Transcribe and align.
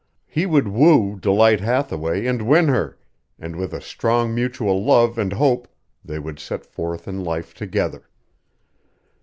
He 0.25 0.47
would 0.47 0.67
woo 0.67 1.19
Delight 1.19 1.59
Hathaway 1.59 2.25
and 2.25 2.41
win 2.47 2.69
her, 2.69 2.97
and 3.37 3.55
with 3.55 3.71
a 3.71 3.79
strong 3.79 4.33
mutual 4.33 4.83
love 4.83 5.19
and 5.19 5.31
hope 5.33 5.67
they 6.03 6.17
would 6.17 6.39
set 6.39 6.65
forth 6.65 7.07
in 7.07 7.23
life 7.23 7.53
together. 7.53 8.09